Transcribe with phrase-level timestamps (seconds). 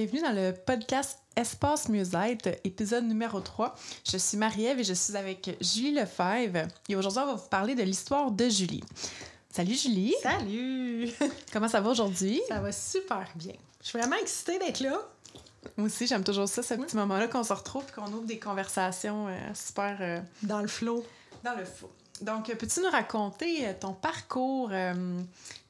[0.00, 3.74] Bienvenue dans le podcast Espace Mieux-être, épisode numéro 3.
[4.10, 6.68] Je suis Marie-Ève et je suis avec Julie Lefebvre.
[6.88, 8.82] Et aujourd'hui, on va vous parler de l'histoire de Julie.
[9.50, 10.14] Salut Julie!
[10.22, 11.10] Salut!
[11.52, 12.40] Comment ça va aujourd'hui?
[12.48, 13.52] Ça va super bien.
[13.82, 14.98] Je suis vraiment excitée d'être là.
[15.76, 18.38] Moi aussi, j'aime toujours ça, ce petit moment-là qu'on se retrouve et qu'on ouvre des
[18.38, 19.98] conversations euh, super...
[20.00, 21.04] Euh, dans le flot.
[21.44, 21.90] Dans le flot.
[22.22, 24.70] Donc, peux-tu nous raconter euh, ton parcours?
[24.72, 24.94] Euh,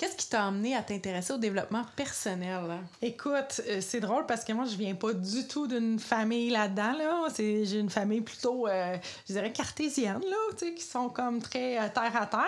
[0.01, 2.79] qu'est-ce qui t'a amené à t'intéresser au développement personnel?
[3.03, 6.93] Écoute, euh, c'est drôle parce que moi, je viens pas du tout d'une famille là-dedans.
[6.97, 7.27] Là.
[7.37, 12.41] J'ai une famille plutôt, je dirais, cartésienne, là, qui sont comme très terre à terre.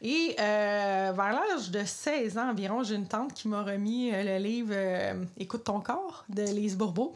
[0.00, 4.74] Et vers l'âge de 16 ans environ, j'ai une tante qui m'a remis le livre
[5.36, 7.12] Écoute ton corps de Lise Bourbeau.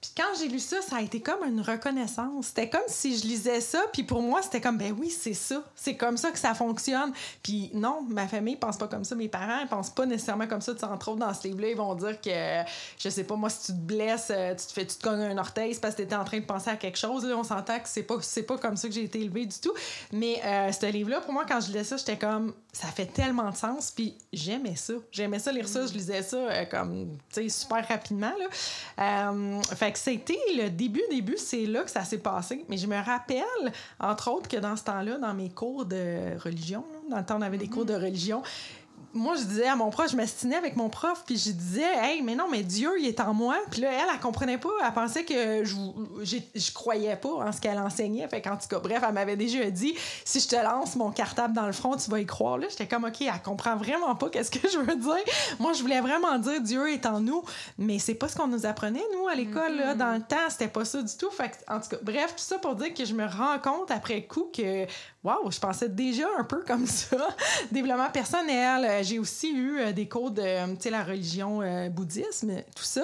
[0.00, 2.46] Puis quand j'ai lu ça, ça a été comme une reconnaissance.
[2.46, 5.64] C'était comme si je lisais ça, puis pour moi, c'était comme, ben oui, c'est ça
[5.86, 7.12] c'est comme ça que ça fonctionne.
[7.42, 9.14] Puis non, ma famille pense pas comme ça.
[9.16, 10.74] Mes parents ne pensent pas nécessairement comme ça.
[10.74, 12.30] Tu entre autres, dans ce livre-là, ils vont dire que,
[12.98, 15.22] je sais pas, moi, si tu te blesses, euh, tu te fais, tu te cognes
[15.22, 17.24] un orteil, c'est parce que tu étais en train de penser à quelque chose.
[17.24, 19.58] Là, on s'entend que c'est pas, c'est pas comme ça que j'ai été élevée du
[19.58, 19.72] tout.
[20.12, 23.50] Mais euh, ce livre-là, pour moi, quand je lisais ça, j'étais comme, ça fait tellement
[23.50, 23.90] de sens.
[23.90, 24.94] Puis j'aimais ça.
[25.10, 25.86] J'aimais ça lire ça.
[25.86, 28.32] Je lisais ça euh, comme, tu sais, super rapidement.
[28.96, 29.32] Là.
[29.74, 32.64] fait que c'était le début, début, c'est là que ça s'est passé.
[32.68, 36.84] Mais je me rappelle, entre autres, que dans ce temps-là, dans mes cours de religion.
[37.08, 38.42] Dans le temps, on avait des cours de religion
[39.16, 42.22] moi, je disais à mon prof, je m'astinais avec mon prof, puis je disais, hey,
[42.22, 43.56] mais non, mais Dieu, il est en moi.
[43.70, 44.68] Puis là, elle, elle, comprenait pas.
[44.84, 48.28] Elle pensait que je, je croyais pas en ce qu'elle enseignait.
[48.28, 49.94] Fait qu'en tout cas, bref, elle m'avait déjà dit,
[50.24, 52.58] si je te lance mon cartable dans le front, tu vas y croire.
[52.58, 55.34] Là, j'étais comme, OK, elle comprend vraiment pas qu'est-ce que je veux dire.
[55.58, 57.42] Moi, je voulais vraiment dire, Dieu est en nous,
[57.78, 60.36] mais c'est pas ce qu'on nous apprenait, nous, à l'école, là, dans le temps.
[60.50, 61.30] C'était pas ça du tout.
[61.30, 63.90] Fait que, en tout cas, bref, tout ça pour dire que je me rends compte
[63.90, 64.86] après coup que,
[65.26, 67.16] waouh, je pensais déjà un peu comme ça.
[67.72, 68.84] Développement personnel.
[68.84, 71.60] Euh, j'ai aussi eu euh, des cours de, euh, tu sais, la religion
[71.90, 73.02] bouddhisme, tout ça.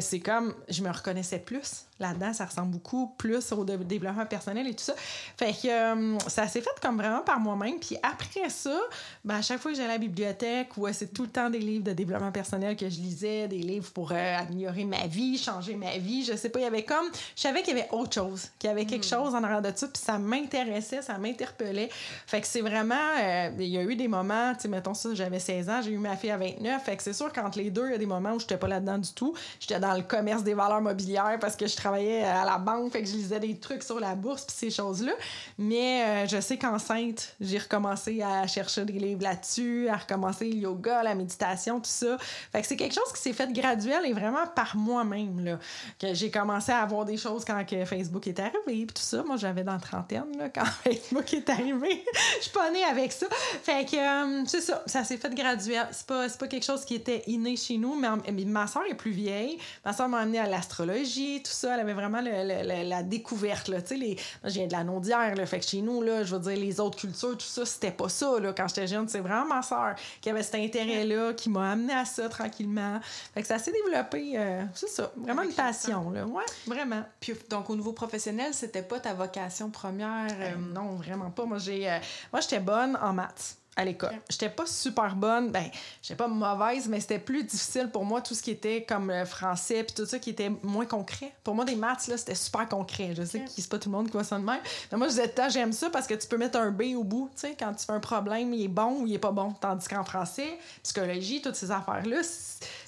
[0.00, 4.74] c'est comme, je me reconnaissais plus là-dedans, ça ressemble beaucoup plus au développement personnel et
[4.74, 4.94] tout ça.
[5.36, 7.78] Fait que euh, ça s'est fait comme vraiment par moi-même.
[7.78, 8.78] Puis après ça,
[9.24, 11.58] ben, à chaque fois que j'allais à la bibliothèque, ouais, c'est tout le temps des
[11.58, 15.76] livres de développement personnel que je lisais, des livres pour euh, améliorer ma vie, changer
[15.76, 16.24] ma vie.
[16.24, 17.06] Je sais pas, il y avait comme.
[17.36, 19.22] Je savais qu'il y avait autre chose, qu'il y avait quelque hmm.
[19.22, 21.88] chose en arrière de ça, puis ça m'intéressait, ça m'interpellait.
[22.26, 22.94] Fait que c'est vraiment.
[23.20, 25.90] Euh, il y a eu des moments, tu sais, mettons ça, j'avais 16 ans, j'ai
[25.90, 26.82] eu ma fille à 29.
[26.82, 28.68] Fait que c'est sûr qu'entre les deux, il y a des moments où j'étais pas
[28.68, 29.34] là-dedans du tout.
[29.60, 33.02] J'étais dans le commerce des valeurs mobilières parce que je travaillais à la banque, fait
[33.02, 35.12] que je lisais des trucs sur la bourse puis ces choses-là.
[35.58, 40.56] Mais euh, je sais qu'enceinte, j'ai recommencé à chercher des livres là-dessus, à recommencer le
[40.56, 42.16] yoga, la méditation, tout ça.
[42.52, 45.58] Fait que c'est quelque chose qui s'est fait graduel et vraiment par moi-même, là.
[45.98, 49.22] Que j'ai commencé à avoir des choses quand que Facebook est arrivé puis tout ça.
[49.22, 50.64] Moi, j'avais dans la trentaine, là, quand
[51.10, 52.04] Facebook est arrivé.
[52.38, 53.26] Je suis pas née avec ça.
[53.62, 55.86] Fait que, euh, c'est ça, ça s'est fait graduel.
[55.92, 58.08] C'est pas, pas quelque chose qui était inné chez nous, mais,
[58.44, 59.58] ma soeur est plus vieille.
[59.84, 61.74] Ma soeur m'a amené à l'astrologie, tout ça.
[61.74, 63.68] Elle avait vraiment la découverte.
[63.68, 63.78] Là.
[63.90, 64.16] Les...
[64.44, 66.80] je viens de la Naudière, là, fait que chez nous, là, je veux dire, les
[66.80, 68.38] autres cultures, tout ça, c'était pas ça.
[68.40, 71.92] Là, quand j'étais jeune, c'est vraiment ma soeur qui avait cet intérêt-là, qui m'a amené
[71.92, 73.00] à ça tranquillement.
[73.32, 76.10] Fait que ça s'est développé, euh, c'est ça, vraiment une passion.
[76.10, 76.26] Là.
[76.26, 77.02] Ouais, vraiment.
[77.20, 80.28] Puis, donc, au niveau professionnel, c'était pas ta vocation première?
[80.40, 81.44] Euh, non, vraiment pas.
[81.44, 81.98] Moi, j'ai, euh,
[82.32, 84.14] moi j'étais bonne en maths à l'école.
[84.30, 85.68] J'étais pas super bonne, ben,
[86.00, 89.24] j'étais pas mauvaise, mais c'était plus difficile pour moi tout ce qui était comme le
[89.24, 91.32] français puis tout ça qui était moins concret.
[91.42, 93.14] Pour moi des maths là, c'était super concret.
[93.16, 94.60] Je sais que c'est pas tout le monde qui voit ça de même,
[94.92, 97.30] mais moi je disais j'aime ça parce que tu peux mettre un B au bout,
[97.34, 99.52] tu sais, quand tu fais un problème, il est bon ou il est pas bon.
[99.60, 102.20] Tandis qu'en français, psychologie, toutes ces affaires là,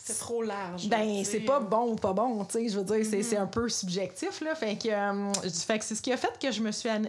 [0.07, 0.89] c'est trop large.
[0.89, 2.69] Ben, c'est pas bon ou pas bon, tu sais.
[2.69, 3.41] Je veux dire, c'est mm-hmm.
[3.41, 4.55] un peu subjectif, là.
[4.55, 7.03] Fait que, euh, fait que c'est ce qui a fait que je me suis, en,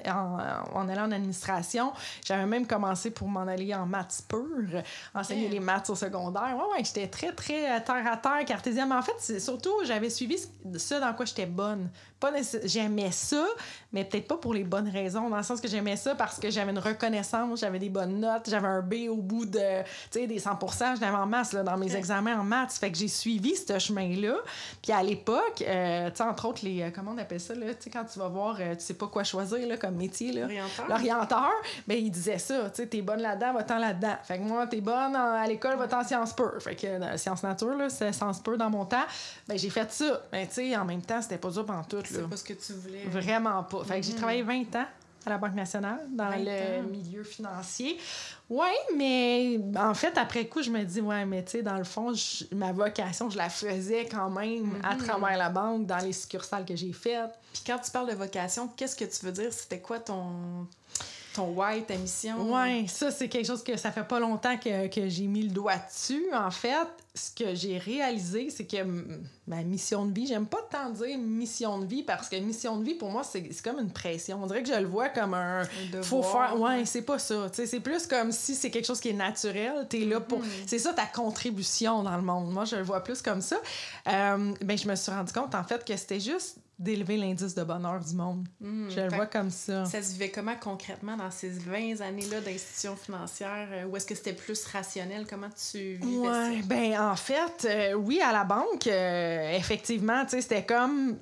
[0.73, 1.93] en, allant en administration,
[2.25, 4.81] j'avais même commencé pour m'en aller en maths pures,
[5.13, 6.55] enseigner les maths au secondaire.
[6.57, 8.89] Ouais, ouais, j'étais très, très terre à terre, cartésienne.
[8.89, 11.89] Mais en fait, surtout, j'avais suivi ce dans quoi j'étais bonne.
[12.19, 12.31] Pas
[12.63, 13.45] j'aimais ça,
[13.93, 16.49] mais peut-être pas pour les bonnes raisons, dans le sens que j'aimais ça parce que
[16.49, 19.81] j'avais une reconnaissance, j'avais des bonnes notes, j'avais un B au bout de,
[20.11, 20.57] tu sais, des 100
[20.95, 22.73] je l'avais en masse là, dans mes examens en maths.
[22.73, 24.35] Fait que j'ai suivi ce chemin-là.
[24.81, 27.73] Puis à l'époque, euh, tu sais, entre autres, les, euh, comment on appelle ça, là,
[27.73, 30.31] tu sais, quand tu vas voir, euh, tu sais pas quoi choisir là, comme métier,
[30.31, 30.41] là.
[30.41, 30.87] L'orienteur.
[30.87, 31.51] L'orienteur,
[31.87, 34.15] ben, il disait ça, tu sais, t'es bonne là-dedans, va-t'en là-dedans.
[34.23, 36.61] Fait que moi, t'es bonne à l'école, va-t'en sciences pures.
[36.61, 39.05] Fait que sciences nature, là, c'est sciences pures dans mon temps.
[39.47, 40.21] Ben, j'ai fait ça.
[40.31, 42.53] Ben, tu sais, en même temps, c'était pas dur pendant tout, C'est pas ce que
[42.53, 43.03] tu voulais.
[43.05, 43.83] Vraiment pas.
[43.83, 44.15] Fait que j'ai mm-hmm.
[44.15, 44.85] travaillé 20 ans
[45.25, 47.97] à la Banque nationale dans le milieu financier.
[48.49, 51.83] Oui, mais en fait, après coup, je me dis, ouais, mais tu sais, dans le
[51.83, 52.13] fond,
[52.55, 55.05] ma vocation, je la faisais quand même à mm-hmm.
[55.05, 57.31] travers la banque, dans les succursales que j'ai faites.
[57.53, 59.51] Puis quand tu parles de vocation, qu'est-ce que tu veux dire?
[59.51, 60.67] C'était quoi ton
[61.37, 62.35] ton why, ta mission?
[62.51, 65.49] Oui, ça, c'est quelque chose que ça fait pas longtemps que, que j'ai mis le
[65.49, 66.25] doigt dessus.
[66.33, 68.77] En fait, ce que j'ai réalisé, c'est que
[69.45, 72.83] ma mission de vie, j'aime pas tant dire mission de vie parce que mission de
[72.83, 74.39] vie, pour moi, c'est comme une pression.
[74.41, 75.63] On dirait que je le vois comme un.
[76.01, 76.59] faut faire.
[76.59, 77.49] Ouais, c'est pas ça.
[77.53, 79.85] C'est plus comme si c'est quelque chose qui est naturel.
[79.87, 80.39] T'es là pour.
[80.39, 80.65] Mm-hmm.
[80.65, 82.51] C'est ça ta contribution dans le monde.
[82.51, 83.57] Moi, je le vois plus comme ça.
[84.07, 87.63] Euh, ben, je me suis rendu compte, en fait, que c'était juste d'élever l'indice de
[87.63, 88.47] bonheur du monde.
[88.59, 88.89] Hmm.
[88.89, 89.85] je le vois comme ça.
[89.85, 93.67] Ça se vivait comment concrètement dans ces 20 années-là d'institutions financières?
[93.71, 95.25] Euh, ou est-ce que c'était plus rationnel?
[95.27, 96.67] Comment tu vivais ouais, ça?
[96.67, 101.17] Ben, en fait, euh, oui, à la banque, euh, effectivement, tu sais, c'était comme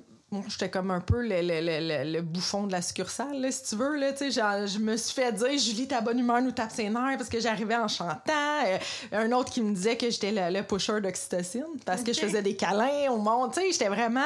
[0.48, 3.96] j'étais comme un peu le, le, le, bouffon de la succursale, là, si tu veux.
[3.96, 7.28] Là, je me suis fait dire Julie, ta bonne humeur nous tape ses nerfs parce
[7.28, 8.32] que j'arrivais en chantant.
[8.66, 8.78] Euh,
[9.12, 12.56] un autre qui me disait que j'étais le, pusher d'oxytocine parce que je faisais des
[12.56, 13.52] câlins au monde.
[13.54, 14.20] J'étais vraiment.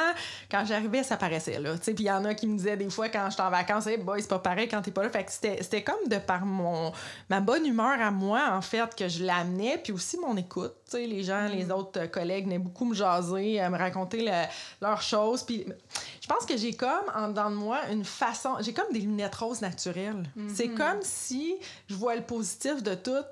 [0.50, 1.58] Quand j'arrivais, ça paraissait.
[1.58, 1.74] là.
[1.82, 3.98] Puis il y en a qui me disaient des fois quand j'étais en vacances hey,
[3.98, 5.10] boy, c'est pas pareil quand t'es pas là.
[5.10, 6.92] Fait que c'était comme de par mon
[7.28, 9.78] ma bonne humeur à moi, en fait, que je l'amenais.
[9.82, 10.74] Puis aussi mon écoute.
[10.94, 11.72] les gens, les mm.
[11.72, 14.30] autres collègues venaient beaucoup me jaser, me raconter
[14.80, 15.42] leurs choses.
[15.42, 15.66] Puis
[16.20, 18.56] je pense que j'ai comme en dedans de moi une façon.
[18.60, 20.24] J'ai comme des lunettes roses naturelles.
[20.54, 20.76] C'est mhm.
[20.76, 21.56] comme si
[21.88, 23.24] je vois le positif de tout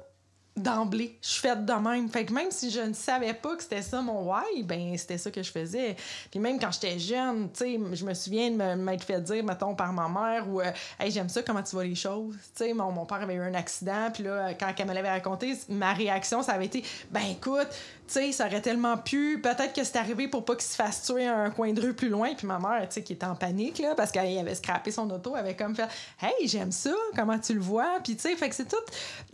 [0.58, 1.19] d'emblée.
[1.22, 2.08] Je suis faite de même.
[2.08, 5.19] Fait que même si je ne savais pas que c'était ça mon why, ben c'était
[5.19, 5.96] ça que je faisais.
[6.31, 9.75] Puis même quand j'étais jeune, tu sais, je me souviens de m'être fait dire, mettons,
[9.75, 12.34] par ma mère ou euh, Hey, j'aime ça, comment tu vois les choses.
[12.56, 15.10] Tu sais, mon, mon père avait eu un accident, puis là, quand elle me l'avait
[15.10, 17.69] raconté, ma réaction, ça avait été Ben écoute,
[18.08, 19.40] tu sais, ça aurait tellement pu.
[19.43, 22.08] Peut-être que c'est arrivé pour pas qu'il se fasse tuer un coin de rue plus
[22.08, 22.34] loin.
[22.34, 25.11] Puis ma mère, tu sais, qui était en panique, là, parce qu'elle avait scrappé son
[25.11, 25.88] auto, avait comme fait
[26.20, 27.99] Hey, j'aime ça, comment tu le vois.
[28.02, 28.76] Puis tu sais, fait que c'est tout.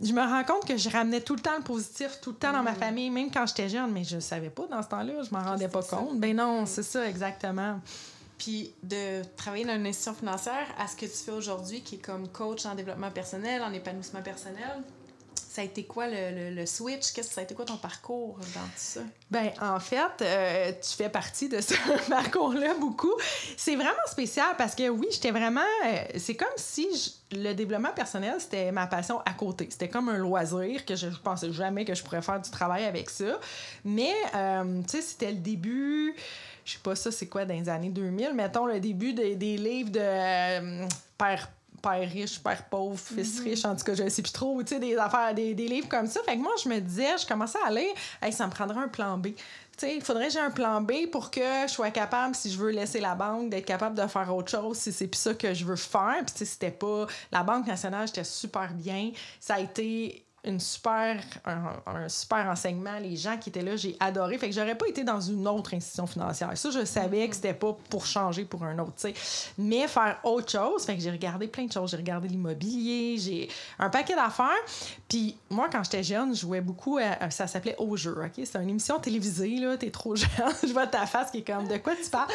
[0.01, 2.51] Je me rends compte que je ramenais tout le temps le positif, tout le temps
[2.51, 5.31] dans ma famille, même quand j'étais jeune, mais je savais pas dans ce temps-là, je
[5.31, 6.19] m'en rendais pas compte.
[6.19, 7.79] Ben non, c'est ça, exactement.
[8.37, 12.05] Puis de travailler dans une institution financière à ce que tu fais aujourd'hui, qui est
[12.05, 14.83] comme coach en développement personnel, en épanouissement personnel,
[15.55, 17.13] ça a été quoi le, le, switch?
[17.13, 18.99] Qu'est-ce que ça a été quoi ton parcours dans tout ça?
[19.31, 21.75] Ben en fait, euh, tu fais partie de ce
[22.09, 23.13] parcours-là beaucoup.
[23.55, 25.61] C'est vraiment spécial parce que oui, j'étais vraiment.
[25.85, 29.67] Euh, c'est comme si le développement personnel, c'était ma passion à côté.
[29.69, 32.83] C'était comme un loisir que je, je, pensais jamais que je pourrais faire du travail
[32.83, 33.39] avec ça.
[33.85, 36.13] Mais, euh, tu sais, c'était le début
[36.65, 39.55] je sais pas ça c'est quoi dans les années 2000 mettons le début des, des
[39.55, 41.47] livres de père
[41.85, 43.45] père riche, père pauvre, fils mhm.
[43.45, 45.67] riche, en tout cas, je ne sais plus trop, tu sais, des affaires, des, des,
[45.67, 46.21] livres comme ça.
[46.23, 48.87] Fait que moi, je me disais, je commençais à lire, hey, ça me prendrait un
[48.87, 49.27] plan B.
[49.27, 49.35] Tu
[49.77, 52.57] sais, il faudrait que j'ai un plan B pour que je sois capable, si je
[52.57, 55.53] veux laisser la banque, d'être capable de faire autre chose, si c'est plus ça que
[55.53, 56.23] je veux faire.
[56.25, 57.05] Puis, tu sais, c'était pas.
[57.31, 59.11] La Banque nationale, j'étais super bien.
[59.39, 62.99] Ça a été une super, un, super enseignement.
[62.99, 64.37] Les gens qui étaient là, j'ai adoré.
[64.37, 66.51] Fait que j'aurais pas été dans une autre institution financière.
[66.55, 69.13] Ça, je savais que c'était pas pour changer pour un autre, tu sais.
[69.57, 71.91] Mais faire autre chose, fait que j'ai regardé plein de choses.
[71.91, 73.49] J'ai regardé l'immobilier, j'ai
[73.79, 74.49] un paquet d'affaires.
[75.09, 78.43] Puis moi, quand j'étais jeune, je jouais beaucoup à, ça s'appelait Au jeu, OK?
[78.45, 79.77] C'est une émission télévisée, là.
[79.77, 80.29] T'es trop jeune.
[80.63, 82.29] je vois ta face qui est comme, de quoi tu parles?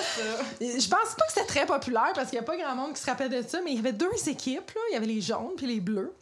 [0.60, 3.00] je pense pas que c'était très populaire parce qu'il y a pas grand monde qui
[3.00, 4.80] se rappelle de ça, mais il y avait deux équipes, là.
[4.90, 6.12] Il y avait les jaunes puis les bleus.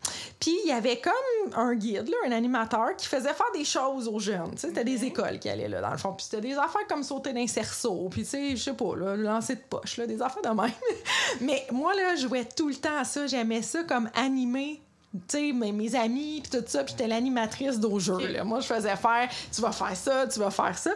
[0.40, 4.06] Puis il y avait comme un guide, là, un animateur qui faisait faire des choses
[4.06, 4.52] aux jeunes.
[4.56, 6.12] C'était des écoles qui allaient là, dans le fond.
[6.12, 9.16] Puis c'était des affaires comme sauter d'un cerceau, puis tu sais, je sais pas, là,
[9.16, 10.72] lancer de poche, là, des affaires de même.
[11.40, 13.26] Mais moi, là, je jouais tout le temps à ça.
[13.26, 14.80] J'aimais ça comme animer
[15.26, 18.18] tu sais, mes, mes, amis, puis tout ça, puis j'étais l'animatrice d'au jeu.
[18.44, 20.90] Moi, je faisais faire, tu vas faire ça, tu vas faire ça.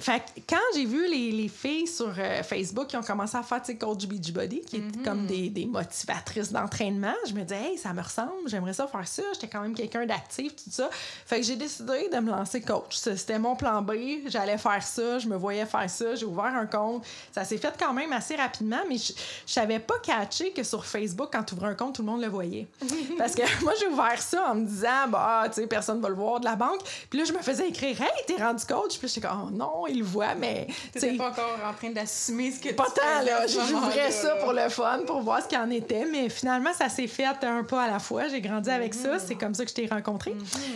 [0.00, 3.60] Fait quand j'ai vu les, les, filles sur euh, Facebook qui ont commencé à faire
[3.78, 8.02] Coach Beachbody, qui est comme des, des motivatrices d'entraînement, je me disais, hey, ça me
[8.02, 9.22] ressemble, j'aimerais ça faire ça.
[9.34, 10.88] J'étais quand même quelqu'un d'actif, tout ça.
[10.92, 12.96] Fait que j'ai décidé de me lancer coach.
[12.96, 13.92] C'était mon plan B.
[14.26, 16.14] J'allais faire ça, je me voyais faire ça.
[16.14, 17.04] J'ai ouvert un compte.
[17.32, 19.12] Ça s'est fait quand même assez rapidement, mais je,
[19.46, 22.22] je savais pas catcher que sur Facebook, quand tu ouvres un compte, tout le monde
[22.22, 22.66] le voyait.
[23.18, 26.14] Parce que moi, j'ai ouvert ça en me disant, bah, tu sais, personne va le
[26.14, 26.80] voir de la banque.
[27.08, 28.98] Puis là, je me faisais écrire, hey, t'es rendu coach.
[28.98, 30.66] Puis j'étais comme, oh non, ils le voient, mais.
[30.92, 33.46] T'étais pas encore en train d'assumer ce que pas tu tant, là.
[33.46, 36.06] J'ouvrais ça pour le fun, pour voir ce qu'il en était.
[36.10, 38.28] Mais finalement, ça s'est fait un pas à la fois.
[38.28, 39.18] J'ai grandi avec ça.
[39.18, 40.34] C'est comme ça que je t'ai rencontré.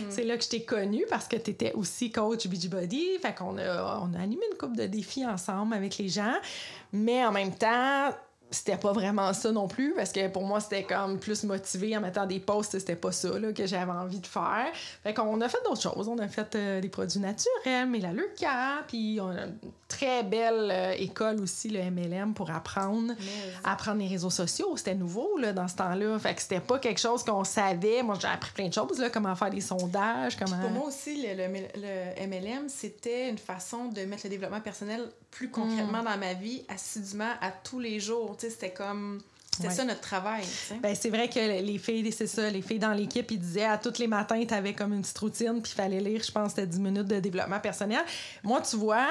[0.09, 3.17] C'est là que je t'ai connue parce que tu étais aussi coach Beachbody.
[3.21, 6.35] Fait qu'on a, on a animé une couple de défis ensemble avec les gens.
[6.93, 8.09] Mais en même temps,
[8.51, 12.01] c'était pas vraiment ça non plus parce que pour moi c'était comme plus motivé en
[12.01, 14.67] mettant des posts c'était pas ça là, que j'avais envie de faire.
[15.03, 16.07] Fait qu'on a fait d'autres choses.
[16.07, 20.23] On a fait euh, des produits naturels mais la Leuca puis on a une très
[20.23, 23.13] belle euh, école aussi le MLM pour apprendre
[23.63, 24.77] apprendre les réseaux sociaux.
[24.77, 26.17] C'était nouveau là, dans ce temps-là.
[26.19, 28.03] Fait que c'était pas quelque chose qu'on savait.
[28.03, 31.25] Moi j'ai appris plein de choses là, comment faire des sondages comment Pour moi aussi,
[31.25, 36.05] le, le- le MLM, c'était une façon de mettre le développement personnel plus concrètement Mm.
[36.05, 38.34] dans ma vie, assidûment, à tous les jours.
[38.39, 39.21] C'était comme...
[39.55, 39.73] C'était Ouais.
[39.73, 40.43] ça notre travail.
[40.81, 43.77] Ben, c'est vrai que les filles, c'est ça, les filles dans l'équipe, ils disaient à
[43.77, 46.49] tous les matins, tu avais comme une petite routine, puis il fallait lire, je pense,
[46.49, 48.01] c'était 10 minutes de développement personnel.
[48.43, 49.07] Moi, tu vois,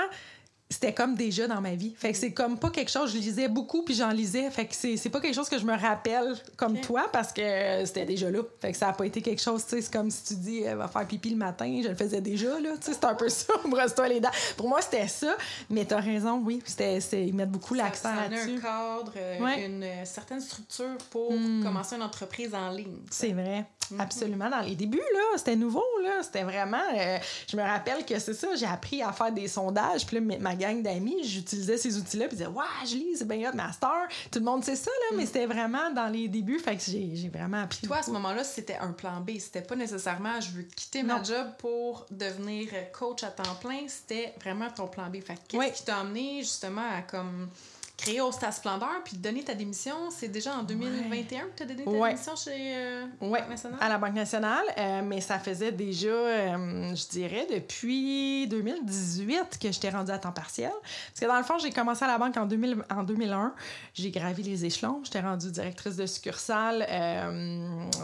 [0.71, 1.95] c'était comme déjà dans ma vie.
[1.97, 4.51] Fait que c'est comme pas quelque chose, je lisais beaucoup, puis j'en lisais.
[4.51, 7.85] Fait que c'est c'est pas quelque chose que je me rappelle comme toi, parce que
[7.85, 8.41] c'était déjà là.
[8.61, 10.63] Fait que ça a pas été quelque chose, tu sais, c'est comme si tu dis,
[10.63, 12.71] elle va faire pipi le matin, je le faisais déjà, là.
[12.81, 14.31] Tu sais, c'est un peu ça, brosse-toi les dents.
[14.57, 15.37] Pour moi, c'était ça,
[15.71, 18.57] mais t'as raison, oui, c'était, c'est- ils mettent beaucoup Ça- l'accent ça donnait là-dessus.
[18.59, 19.67] un cadre, euh, Ouais.
[19.67, 21.63] une euh, certaine structure pour Mm.
[21.63, 22.97] commencer une entreprise en ligne.
[23.11, 23.67] C'est vrai.
[23.95, 24.01] Mhm.
[24.01, 24.51] Absolument.
[24.51, 26.23] Dans les débuts, là, c'était nouveau, là.
[26.23, 26.83] C'était vraiment...
[26.97, 27.19] euh,
[27.51, 30.07] je me rappelle que c'est ça, j'ai appris à faire des sondages.
[30.07, 32.29] Puis là, ma- ma gang d'amis, j'utilisais ces outils-là.
[32.29, 35.17] Puis disaient, «Ouais, je lis, c'est bien hot, master.» Tout le monde sait ça, là.
[35.17, 36.59] Mais c'était vraiment dans les débuts.
[36.59, 37.81] Fait que j'ai vraiment appris.
[37.83, 37.89] Mhm.
[37.89, 39.39] Toi, à ce moment-là, c'était un plan B.
[39.39, 41.25] C'était pas nécessairement je veux quitter ma Non.
[41.25, 43.81] job pour devenir coach à temps plein.
[43.89, 45.17] C'était vraiment ton plan B.
[45.23, 45.73] Fait que qu'est-ce Oui.
[45.73, 47.49] qui t'a amené justement à comme
[47.97, 49.95] créer Au Stade Splendeur puis donner ta démission?
[50.11, 52.11] C'est déjà en 2021 que tu as donné ta Ouais.
[52.11, 53.79] démission chez euh, Ouais, Banque nationale?
[53.81, 59.71] à la Banque nationale, euh, mais ça faisait déjà, euh, je dirais, depuis 2018 que
[59.73, 60.71] j'étais rendue à temps partiel.
[60.73, 63.55] Parce que dans le fond, j'ai commencé à la banque en, 2000 en 2001.
[63.95, 65.01] J'ai gravi les échelons.
[65.05, 66.87] J'étais rendue directrice de succursale,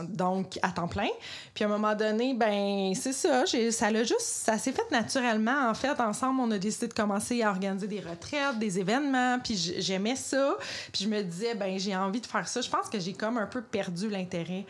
[0.09, 1.09] donc à temps plein.
[1.55, 4.89] Puis à un moment donné, ben c'est ça, j'ai- ça l'a juste, ça s'est fait
[4.91, 5.69] naturellement.
[5.69, 9.39] En fait, ensemble, on a décidé de commencer à organiser des retraites, des événements.
[9.43, 10.57] Puis j'aimais ça.
[10.93, 12.61] Puis je me disais, ben j'ai envie de faire ça.
[12.61, 14.67] Je pense que j'ai comme un peu perdu l'intérêt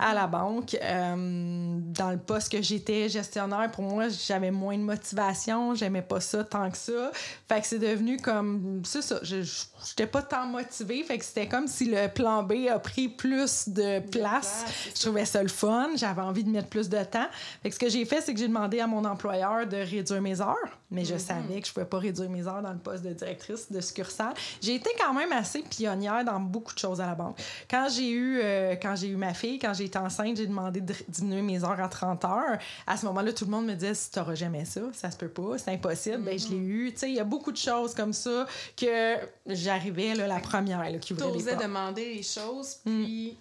[0.00, 0.76] à la banque.
[0.82, 5.74] Euh, dans le poste que j'étais gestionnaire, pour moi, j'avais moins de motivation.
[5.74, 7.10] J'aimais pas ça tant que ça.
[7.48, 8.82] Fait que c'est devenu comme.
[8.84, 9.20] C'est ça.
[9.22, 9.42] Je
[9.86, 11.02] j'étais pas tant motivée.
[11.02, 14.64] Fait que c'était comme si le plan B a pris plus de place.
[14.94, 15.90] Je trouvais ça le fun.
[15.96, 17.26] J'avais envie de mettre plus de temps.
[17.62, 20.22] Fait que ce que j'ai fait, c'est que j'ai demandé à mon employeur de réduire
[20.22, 20.56] mes heures.
[20.90, 23.70] Mais je savais que je pouvais pas réduire mes heures dans le poste de directrice
[23.70, 24.34] de succursale.
[24.60, 27.38] J'ai été quand même assez pionnière dans beaucoup de choses à la banque.
[27.70, 30.80] Quand j'ai eu, euh, quand j'ai eu ma fille, quand j'ai été enceinte, j'ai demandé
[30.80, 32.58] de diminuer mes heures à 30 heures.
[32.86, 35.16] À ce moment-là, tout le monde me disait si tu n'auras jamais ça, ça se
[35.16, 36.18] peut pas, c'est impossible.
[36.22, 36.92] Ben, je l'ai eu.
[36.92, 38.46] Tu sais, il y a beaucoup de choses comme ça
[38.76, 43.36] que j'arrivais la première là, qui ouvrait les demander les choses, puis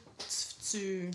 [0.71, 1.09] tu,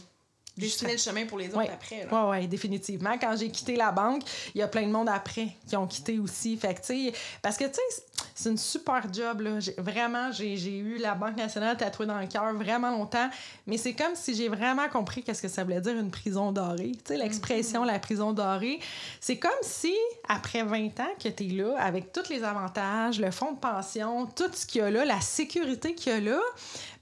[0.54, 1.70] tu dessinais le chemin pour les autres Ouais.
[1.70, 2.06] après.
[2.10, 2.28] Là.
[2.28, 3.16] Ouais, définitivement.
[3.18, 4.22] Quand j'ai quitté la banque,
[4.54, 6.56] il y a plein de monde après qui ont quitté aussi.
[6.56, 8.02] Fait que, parce que, tu sais,
[8.38, 9.58] c'est une super job, là.
[9.78, 13.28] Vraiment, j'ai j'ai eu la Banque nationale tatouée dans le cœur vraiment longtemps.
[13.66, 16.92] Mais c'est comme si j'ai vraiment compris qu'est-ce que ça voulait dire une prison dorée.
[16.92, 18.78] Tu sais, l'expression la prison dorée.
[19.20, 19.92] C'est comme si,
[20.28, 24.26] après 20 ans que tu es là, avec tous les avantages, le fonds de pension,
[24.26, 26.38] tout ce qu'il y a là, la sécurité qu'il y a là,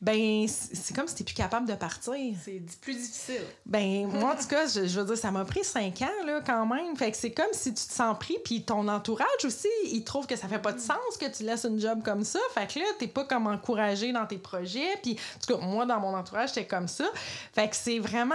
[0.01, 2.15] ben, c'est comme si tu plus capable de partir.
[2.45, 3.43] C'est plus difficile.
[3.67, 6.41] Ben, moi, en tout cas, je, je veux dire, ça m'a pris cinq ans, là,
[6.45, 6.97] quand même.
[6.97, 10.27] Fait que c'est comme si tu te sens pris, puis ton entourage aussi, il trouve
[10.27, 12.39] que ça fait pas de sens que tu laisses une job comme ça.
[12.55, 14.97] Fait que là, t'es pas comme encouragé dans tes projets.
[15.03, 17.05] Puis, en tout cas, moi, dans mon entourage, j'étais comme ça.
[17.53, 18.35] Fait que c'est vraiment...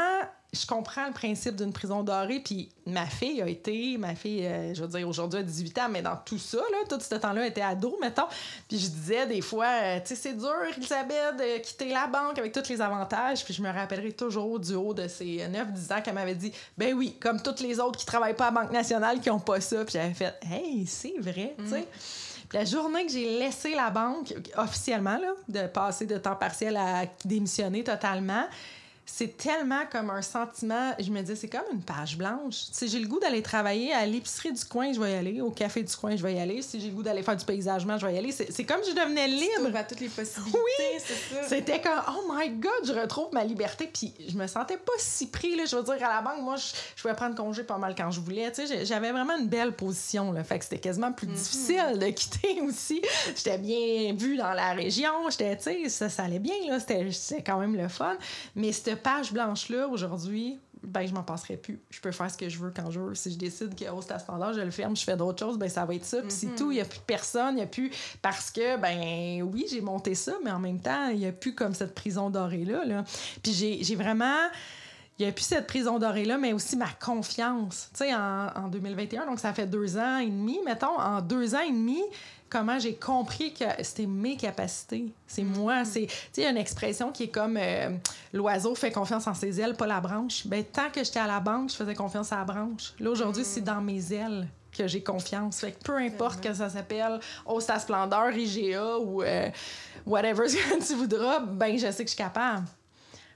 [0.54, 4.74] Je comprends le principe d'une prison dorée, puis ma fille a été, ma fille, euh,
[4.74, 7.44] je veux dire, aujourd'hui à 18 ans, mais dans tout ça, là, tout ce temps-là,
[7.44, 8.28] elle était ado, mettons.
[8.68, 12.38] Puis je disais des fois, euh, tu sais, c'est dur, Elisabeth, de quitter la banque
[12.38, 13.46] avec tous les avantages.
[13.46, 16.94] Puis je me rappellerai toujours du haut de ces 9-10 ans qu'elle m'avait dit, ben
[16.96, 19.86] oui, comme toutes les autres qui travaillent pas à Banque nationale, qui ont pas ça.
[19.86, 21.88] Puis j'avais fait, hey, c'est vrai, tu sais.
[22.54, 27.06] La journée que j'ai laissé la banque, officiellement, là, de passer de temps partiel à
[27.24, 28.46] démissionner totalement,
[29.14, 30.94] c'est tellement comme un sentiment.
[31.00, 32.56] Je me dis, c'est comme une page blanche.
[32.72, 35.42] Si j'ai le goût d'aller travailler à l'épicerie du coin, je vais y aller.
[35.42, 36.62] Au café du coin, je vais y aller.
[36.62, 38.32] Si j'ai le goût d'aller faire du paysagement, je vais y aller.
[38.32, 39.76] C'est c'est comme si je devenais libre.
[39.76, 41.48] À toutes les possibilités, c'est ça.
[41.50, 43.90] C'était comme, oh my God, je retrouve ma liberté.
[43.94, 45.56] Puis je me sentais pas si pris.
[45.56, 45.66] Là.
[45.66, 48.12] Je veux dire, à la banque, moi, je, je pouvais prendre congé pas mal quand
[48.12, 48.50] je voulais.
[48.52, 50.32] Tu sais, j'ai- j'avais vraiment une belle position.
[50.32, 50.44] Là.
[50.44, 53.02] Fait que c'était quasiment plus difficile de quitter aussi.
[53.36, 55.12] J'étais bien vue dans la région.
[55.30, 56.56] J'étais, tu sais, ça, ça allait bien.
[56.68, 56.80] Là.
[56.80, 58.16] C'était, c'était quand même le fun.
[58.56, 61.80] Mais cette page blanche-là, aujourd'hui, ben je m'en passerai plus.
[61.92, 63.14] Je peux faire ce que je veux quand je veux.
[63.14, 65.86] Si je décide que au standard, je le ferme, je fais d'autres choses, ben ça
[65.86, 66.22] va être ça.
[66.22, 66.56] Puis c'est Mhm.
[66.56, 66.72] tout.
[66.72, 67.54] Il n'y a plus personne.
[67.54, 67.92] Il n'y a plus.
[68.22, 71.54] Parce que, ben oui, j'ai monté ça, mais en même temps, il n'y a plus
[71.54, 72.84] comme cette prison dorée-là.
[72.86, 73.04] Là.
[73.44, 74.38] Puis j'ai j'ai vraiment.
[75.20, 77.90] Il n'y a plus cette prison dorée-là, mais aussi ma confiance.
[77.94, 81.54] Tu sais, en, en 2021, donc ça fait deux ans et demi, mettons, en deux
[81.54, 82.02] ans et demi,
[82.52, 85.12] comment j'ai compris que c'était mes capacités.
[85.26, 85.86] C'est moi.
[85.86, 87.90] C'est, tu sais, il y a une expression qui est comme euh,
[88.34, 90.46] l'oiseau fait confiance en ses ailes, pas la branche.
[90.46, 92.94] Ben, tant que j'étais à la banque, je faisais confiance à la branche.
[93.00, 95.62] Là, aujourd'hui, c'est dans mes ailes que j'ai confiance.
[95.62, 99.50] Fait que peu importe que ça s'appelle Hausse à Splendeur, IGA ou euh,
[100.06, 102.68] whatever ce que tu voudras, ben, je sais que je suis capable.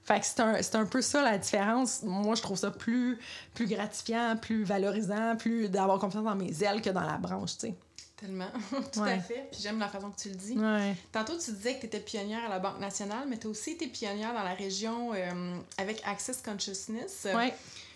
[0.03, 2.03] Fait que c'est un, c'est un peu ça la différence.
[2.03, 3.17] Moi, je trouve ça plus,
[3.53, 7.67] plus gratifiant, plus valorisant, plus d'avoir confiance dans mes ailes que dans la branche, tu
[7.67, 7.75] sais.
[8.17, 8.47] Tellement.
[8.93, 9.11] Tout Ouais.
[9.13, 9.47] à fait.
[9.51, 10.57] Puis j'aime la façon que tu le dis.
[10.57, 10.95] Ouais.
[11.11, 13.71] Tantôt, tu disais que tu étais pionnière à la Banque nationale, mais tu as aussi
[13.71, 17.27] été pionnière dans la région euh, avec Access Consciousness.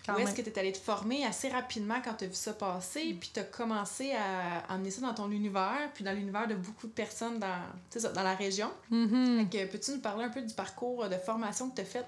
[0.06, 2.34] Quand Où est-ce que tu es allée te former assez rapidement quand tu as vu
[2.34, 6.48] ça passer, puis tu as commencé à emmener ça dans ton univers, puis dans l'univers
[6.48, 7.58] de beaucoup de personnes dans,
[7.90, 8.70] ça, dans la région?
[8.90, 12.06] Fait que Peux-tu nous parler un peu du parcours de formation que tu as fait?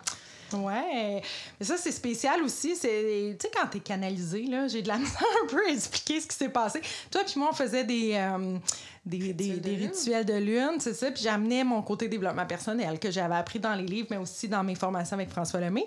[0.54, 1.22] Ouais.
[1.58, 2.72] Mais ça, c'est spécial aussi.
[2.72, 6.26] Tu sais, quand t'es canalisé, là, j'ai de la misère un peu à expliquer ce
[6.26, 6.80] qui s'est passé.
[7.10, 8.58] Toi, puis moi, on faisait des, euh,
[9.04, 9.88] des, des, Rituels de lune.
[9.88, 11.10] rituels de lune, c'est ça.
[11.10, 14.62] Puis j'amenais mon côté développement personnel que j'avais appris dans les livres, mais aussi dans
[14.62, 15.84] mes formations avec François Lemay,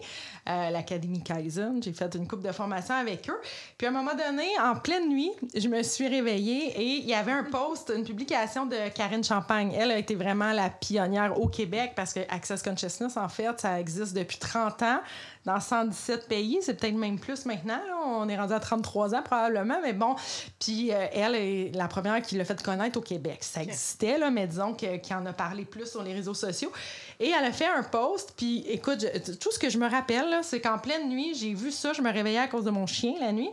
[0.49, 1.81] euh, l'Académie Kaizen.
[1.81, 3.39] J'ai fait une coupe de formations avec eux.
[3.77, 7.13] Puis à un moment donné, en pleine nuit, je me suis réveillée et il y
[7.13, 9.71] avait un post, une publication de Karine Champagne.
[9.73, 13.79] Elle a été vraiment la pionnière au Québec parce que Access Consciousness, en fait, ça
[13.79, 14.99] existe depuis 30 ans
[15.45, 16.59] dans 117 pays.
[16.61, 17.79] C'est peut-être même plus maintenant.
[17.87, 17.95] là.
[18.05, 20.15] On est rendu à 33 ans probablement, mais bon.
[20.59, 23.37] Puis euh, elle est la première qui l'a fait connaître au Québec.
[23.43, 26.71] Ça existait, là, mais disons que- qu'il en a parlé plus sur les réseaux sociaux.
[27.19, 30.39] Et elle a fait un post, puis écoute, je- tout ce que je me rappelle,
[30.43, 33.13] c'est qu'en pleine nuit, j'ai vu ça, je me réveillais à cause de mon chien
[33.19, 33.49] la nuit,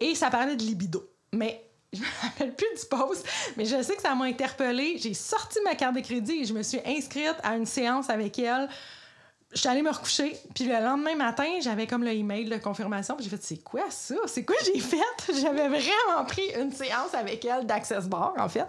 [0.00, 1.08] et ça parlait de libido.
[1.32, 3.24] Mais je me rappelle plus du post,
[3.56, 4.98] mais je sais que ça m'a interpellée.
[4.98, 8.38] J'ai sorti ma carte de crédit et je me suis inscrite à une séance avec
[8.38, 8.68] elle.
[9.52, 13.14] Je suis allée me recoucher, puis le lendemain matin, j'avais comme le email de confirmation,
[13.14, 14.16] puis j'ai fait c'est quoi ça?
[14.26, 14.96] C'est quoi j'ai fait?
[15.40, 18.66] J'avais vraiment pris une séance avec elle d'Access Bar en fait,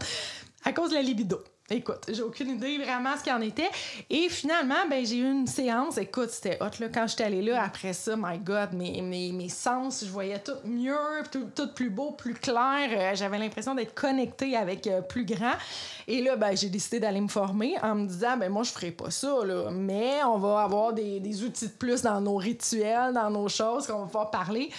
[0.64, 1.44] à cause de la libido.
[1.70, 3.70] Écoute, j'ai aucune idée vraiment ce qu'il en était.
[4.10, 5.98] Et finalement, ben, j'ai eu une séance.
[5.98, 6.88] Écoute, c'était hot, là.
[6.88, 10.56] Quand j'étais allée là, après ça, my God, mes, mes, mes sens, je voyais tout
[10.64, 10.96] mieux,
[11.30, 12.88] tout, tout plus beau, plus clair.
[12.92, 15.56] Euh, J'avais l'impression d'être connectée avec euh, plus grand.
[16.08, 18.92] Et là, ben, j'ai décidé d'aller me former en me disant, ben, moi, je ferai
[18.92, 19.70] pas ça, là.
[19.70, 23.88] Mais on va avoir des, des outils de plus dans nos rituels, dans nos choses
[23.88, 24.70] qu'on va pouvoir parler.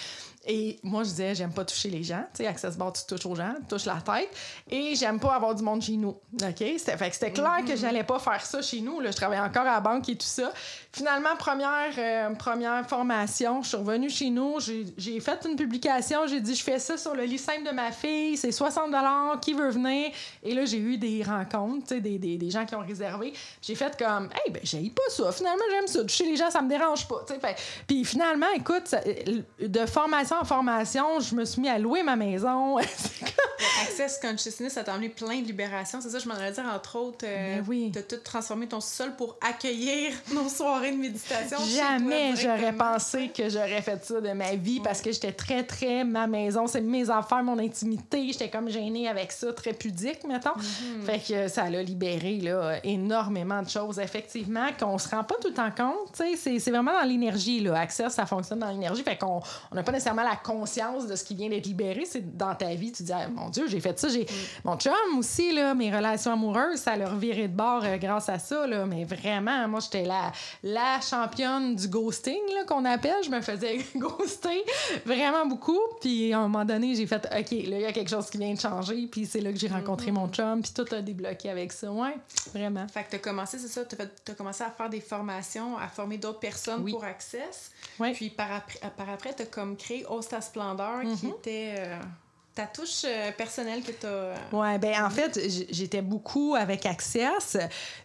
[0.45, 2.23] Et moi, je disais, j'aime pas toucher les gens.
[2.33, 4.29] Tu sais, Access Bar, tu touches aux gens, tu touches la tête.
[4.69, 6.09] Et j'aime pas avoir du monde chez nous.
[6.09, 6.63] OK?
[6.77, 9.01] C'était, fait que c'était clair que j'allais pas faire ça chez nous.
[9.01, 9.11] Là.
[9.11, 10.51] Je travaillais encore à la banque et tout ça.
[10.93, 14.59] Finalement, première, euh, première formation, je suis revenue chez nous.
[14.59, 16.25] J'ai, fait une publication.
[16.25, 18.37] J'ai dit, je fais ça sur le lit simple de ma fille.
[18.37, 18.95] C'est 60
[19.41, 20.11] qui veut venir?
[20.41, 23.33] Et là, j'ai eu des rencontres, des, des, des gens qui ont réservé.
[23.61, 25.31] J'ai fait comme, hey, ben, j'ai pas ça.
[25.33, 26.01] Finalement, j'aime ça.
[26.01, 27.25] Toucher les gens, ça me dérange pas.
[27.87, 29.01] Puis finalement, écoute, ça-
[29.59, 32.77] de formation en formation, je me suis mis à louer ma maison.
[33.81, 35.99] Access Consciousness, ça t'a amené plein de libération.
[36.01, 37.91] C'est ça, je m'en allais dire, entre autres, euh, Ben oui.
[37.93, 41.57] t'as tout transformé ton sol pour accueillir nos soirées de méditation.
[41.75, 46.03] Jamais j'aurais pensé que j'aurais fait ça de ma vie parce que j'étais très, très
[46.03, 48.31] ma maison, c'est mes affaires, mon intimité.
[48.31, 50.49] J'étais comme gênée avec ça, très pudique, mettons.
[50.51, 51.05] Mm-hmm.
[51.05, 55.49] Fait que ça l'a libéré là, énormément de choses, effectivement, qu'on se rend pas tout
[55.49, 56.21] le temps compte.
[56.35, 57.67] C'est vraiment dans l'énergie.
[57.69, 59.03] Access, ça fonctionne dans l'énergie.
[59.03, 62.05] Fait qu'on on n'a pas nécessairement la conscience de ce qui vient d'être libéré.
[62.05, 64.09] C'est dans ta vie, tu dis, Ah, mon Dieu, j'ai fait ça.
[64.09, 64.25] J'ai...
[64.63, 68.39] Mon chum aussi, là, mes relations amoureuses, ça leur viré de bord euh, grâce à
[68.39, 68.65] ça.
[68.67, 68.85] Là.
[68.85, 70.31] Mais vraiment, moi, j'étais la,
[70.63, 73.23] la championne du ghosting, là, qu'on appelle.
[73.23, 74.63] Je me faisais ghoster
[75.05, 75.79] vraiment beaucoup.
[76.01, 78.37] Puis à un moment donné, j'ai fait, OK, là, il y a quelque chose qui
[78.37, 79.07] vient de changer.
[79.11, 80.61] Puis c'est là que j'ai rencontré mon chum.
[80.61, 81.91] Puis tout a débloqué avec ça.
[81.91, 82.15] Ouais,
[82.53, 82.87] vraiment.
[82.87, 85.87] Fait que t'as commencé, c'est ça, t'as, fait- t'as commencé à faire des formations, à
[85.87, 86.91] former d'autres personnes Oui.
[86.91, 87.71] pour Access.
[87.99, 88.11] Ouais.
[88.13, 91.33] Puis par après, par après t'as comme créé Hausse ta splendeur, qui Mhm.
[91.33, 91.99] était euh,
[92.59, 94.07] ta touche euh, personnelle que t'as...
[94.07, 95.39] euh, Ouais, ben en fait,
[95.71, 97.55] j'étais beaucoup avec Access,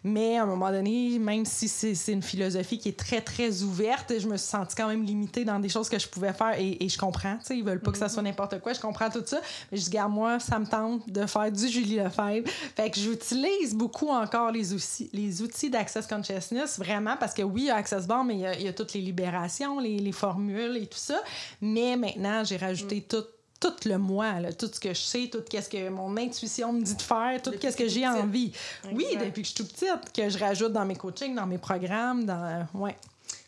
[0.04, 4.12] mais à un moment donné, même si c'est une philosophie qui est très, très ouverte,
[4.16, 6.84] je me suis sentie quand même limitée dans des choses que je pouvais faire et,
[6.84, 9.10] et je comprends, tu sais, ils veulent pas que ça soit n'importe quoi, je comprends
[9.10, 9.40] tout ça,
[9.72, 12.48] mais je dis, garde moi, ça me tente de faire du Julie Lefebvre.
[12.76, 17.62] Fait que j'utilise beaucoup encore les outils, les outils d'Access Consciousness, vraiment, parce que oui,
[17.62, 19.80] il y a Access Bar, mais il y a, il y a toutes les libérations,
[19.80, 21.20] les, les formules et tout ça,
[21.60, 23.24] mais maintenant, j'ai rajouté tout
[23.64, 26.82] tout le moi, là, tout ce que je sais, tout ce que mon intuition me
[26.82, 28.52] dit de faire, tout ce que j'ai envie.
[28.92, 31.58] Oui, depuis que je suis toute petite, que je rajoute dans mes coachings, dans mes
[31.58, 32.66] programmes, dans...
[32.74, 32.96] ouais.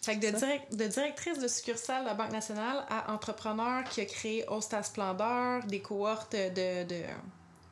[0.02, 4.00] Fait que de, direct- de directrice de succursale de la Banque nationale à entrepreneur qui
[4.00, 7.02] a créé Hosta Splendeur, des cohortes de, de-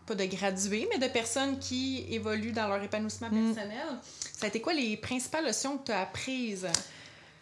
[0.04, 3.54] pas de gradués, mais de personnes qui évoluent dans leur épanouissement Mm.
[3.54, 3.86] personnel.
[4.36, 6.66] Ça a été quoi les principales leçons que tu as apprises?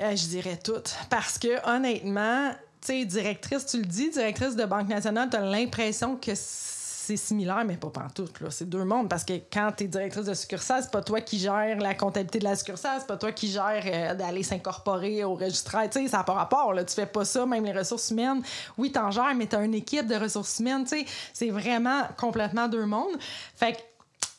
[0.01, 0.95] Euh, je dirais toutes.
[1.11, 2.53] Parce que, honnêtement,
[2.87, 7.65] sais, directrice, tu le dis, directrice de Banque nationale, tu as l'impression que c'est similaire,
[7.67, 8.33] mais pas pantoute.
[8.51, 9.09] C'est deux mondes.
[9.09, 12.39] Parce que quand tu es directrice de succursale, c'est pas toi qui gères la comptabilité
[12.39, 15.91] de la succursale, c'est pas toi qui gères euh, d'aller s'incorporer au registraire.
[15.91, 16.85] Tu sais, ça n'a pas rapport, là.
[16.85, 18.43] Tu fais pas ça, même les ressources humaines.
[18.79, 21.07] Oui, t'en gères, mais tu as une équipe de ressources humaines, tu sais.
[21.33, 23.17] C'est vraiment complètement deux mondes.
[23.57, 23.79] Fait que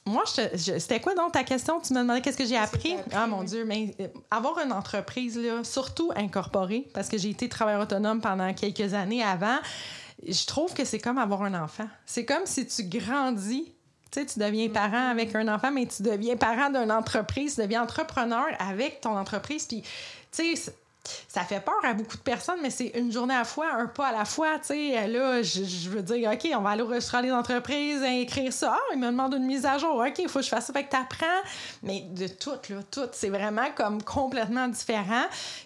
[0.06, 1.80] moi, c'était quoi donc ta question?
[1.80, 2.96] Tu me demandais qu'est-ce que j'ai appris?
[3.14, 3.44] Ah mon.
[3.44, 8.20] Dieu, mais euh, avoir une entreprise, là, surtout incorporée, parce que j'ai été travailleur autonome
[8.20, 9.60] pendant quelques années avant,
[10.28, 11.88] je trouve que c'est comme avoir un enfant.
[12.06, 13.72] C'est comme si tu grandis.
[14.12, 17.62] Tu sais, tu deviens parent avec un enfant, mais tu deviens parent d'une entreprise, tu
[17.62, 19.66] deviens entrepreneur avec ton entreprise.
[19.66, 19.82] Puis,
[20.32, 20.74] tu sais,
[21.28, 23.88] ça fait peur à beaucoup de personnes, mais c'est une journée à la fois, un
[23.88, 24.58] pas à la fois.
[24.60, 28.02] Tu sais, là, je, je veux dire, OK, on va aller au restaurant des entreprises,
[28.04, 28.76] écrire ça.
[28.78, 29.96] Ah, il me demande une mise à jour.
[29.98, 30.74] OK, il faut que je fasse ça.
[30.74, 31.26] Fait que t'apprends.
[31.82, 33.08] Mais de tout, là, tout.
[33.12, 35.24] C'est vraiment comme complètement différent.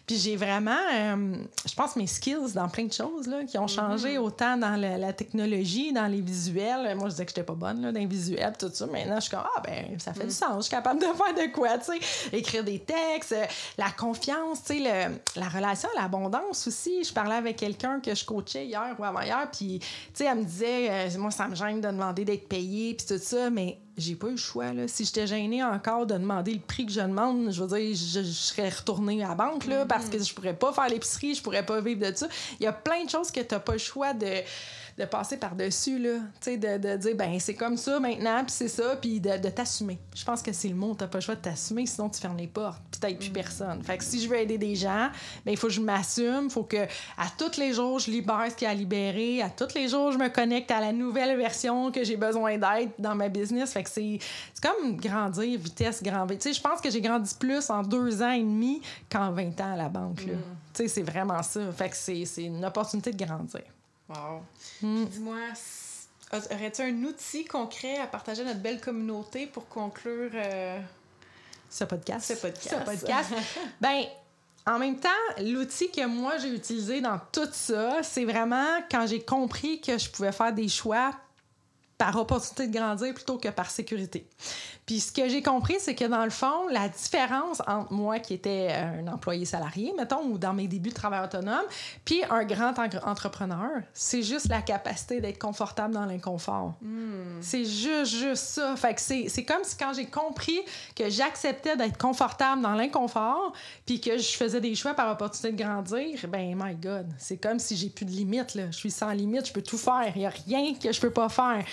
[0.08, 1.36] Puis j'ai vraiment, euh,
[1.70, 4.98] je pense, mes skills dans plein de choses, là, qui ont changé autant dans la,
[4.98, 6.96] la technologie, dans les visuels.
[6.96, 8.88] Moi, je disais que j'étais pas bonne, là, dans les visuels, tout ça.
[8.88, 10.56] Maintenant, je suis comme, ah, ben, ça fait du sens.
[10.58, 12.00] Je suis capable de faire de quoi, tu sais.
[12.36, 13.46] Écrire des textes, euh,
[13.78, 17.04] la confiance, tu sais, le- la relation à l'abondance aussi.
[17.04, 20.44] Je parlais avec quelqu'un que je coachais hier ou avant-hier, puis, tu sais, elle me
[20.44, 24.16] disait, euh, moi, ça me gêne de demander d'être payée, puis tout ça, mais j'ai
[24.16, 24.88] pas eu le choix, là.
[24.88, 28.22] Si j'étais gênée encore de demander le prix que je demande, je veux dire, je,
[28.22, 31.42] je serais retournée à la banque, là, parce que je pourrais pas faire l'épicerie, je
[31.42, 32.28] pourrais pas vivre de ça.
[32.60, 34.44] Il y a plein de choses que t'as pas le choix de
[34.98, 36.16] de passer par-dessus, là.
[36.42, 39.38] Tu sais, de, de dire, ben, c'est comme ça maintenant, puis c'est ça, puis de,
[39.38, 40.00] de t'assumer.
[40.16, 42.38] Je pense que c'est le mot, t'as pas le choix de t'assumer, sinon tu fermes
[42.38, 43.84] les portes, puis t'aides plus personne.
[43.84, 45.10] Fait que si je veux aider des gens,
[45.46, 46.78] ben, il faut que je m'assume, il faut que
[47.18, 49.88] à tous les jours, je libère ce qu'il y a à libérer, à tous les
[49.88, 53.74] jours, je me connecte à la nouvelle version que j'ai besoin d'être dans ma business.
[53.74, 54.20] Fait que c'est
[54.54, 56.38] c'est comme grandir, vitesse, grand V.
[56.38, 59.60] Tu sais, je pense que j'ai grandi plus en deux ans et demi qu'en 20
[59.62, 60.34] ans à la banque, là.
[60.74, 61.72] Tu sais, c'est vraiment ça.
[61.72, 63.64] Fait que c'est c'est une opportunité de grandir.
[64.10, 64.42] Wow.
[64.82, 65.06] Mm.
[65.06, 65.38] Dis-moi,
[66.34, 70.80] aurais-tu un outil concret à partager à notre belle communauté pour conclure euh,
[71.70, 72.34] ce podcast.
[72.34, 72.76] ce podcast?
[72.80, 73.34] Ce podcast.
[73.82, 74.04] ben,
[74.66, 75.10] en même temps,
[75.42, 80.10] l'outil que moi j'ai utilisé dans tout ça, c'est vraiment quand j'ai compris que je
[80.10, 81.12] pouvais faire des choix
[81.98, 84.28] par opportunité de grandir plutôt que par sécurité.
[84.86, 88.36] Puis ce que j'ai compris, c'est que dans le fond, la différence entre moi qui
[88.36, 91.66] était euh, un employé salarié, mettons, ou dans mes débuts de travail autonome,
[92.06, 96.76] puis un grand en- entrepreneur, c'est juste la capacité d'être confortable dans l'inconfort.
[97.42, 98.76] C'est juste, juste ça.
[98.76, 100.60] Fait que c'est c'est comme si quand j'ai compris
[100.96, 103.54] que j'acceptais d'être confortable dans l'inconfort,
[103.86, 107.60] puis que je faisais des choix par opportunité de grandir, ben my God, c'est comme
[107.60, 108.56] si j'ai plus de limites.
[108.56, 108.72] Là.
[108.72, 110.12] Je suis sans limite, je peux tout faire.
[110.16, 111.64] Il n'y a rien que je peux pas faire.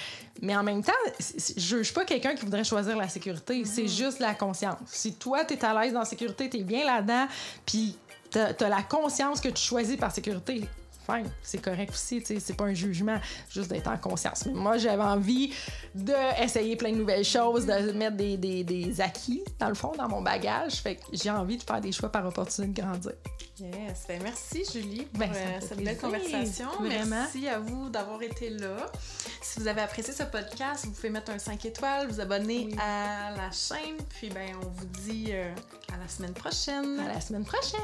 [0.42, 3.64] Mais en même temps, je juge pas quelqu'un qui voudrait choisir la sécurité.
[3.64, 4.78] C'est juste la conscience.
[4.86, 7.26] Si toi, tu es à l'aise dans la sécurité, tu es bien là-dedans,
[7.64, 7.96] puis
[8.30, 10.68] tu as, la conscience que tu choisis par sécurité,
[11.42, 12.22] c'est correct aussi.
[12.24, 13.18] C'est pas un jugement,
[13.50, 14.46] juste d'être en conscience.
[14.46, 15.52] Mais moi, j'avais envie
[15.94, 20.08] d'essayer plein de nouvelles choses, de mettre des, des, des acquis, dans le fond, dans
[20.08, 20.76] mon bagage.
[20.76, 23.12] Fait que j'ai envie de faire des choix par opportunité de grandir.
[23.60, 24.04] Yes.
[24.08, 26.68] Ben, merci, Julie, pour Ben, euh, cette belle conversation.
[26.80, 27.06] Vraiment.
[27.06, 28.90] Merci à vous d'avoir été là.
[29.40, 32.76] Si vous avez apprécié ce podcast, vous pouvez mettre un 5 étoiles, vous abonner Oui.
[32.82, 33.96] à la chaîne.
[34.08, 35.52] Puis, ben, on vous dit euh,
[35.92, 36.98] à la semaine prochaine.
[36.98, 37.80] À la semaine prochaine!